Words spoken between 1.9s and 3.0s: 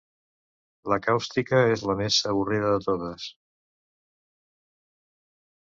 la més avorrida de